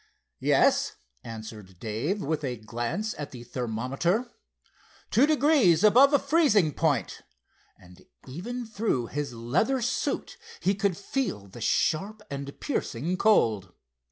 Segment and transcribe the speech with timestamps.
[0.39, 4.31] "Yes," answered Dave, with a glance at the thermometer,
[5.11, 7.21] "two degrees above freezing point,"
[7.77, 13.73] and even through his leather suit he could feel the sharp and piercing cold.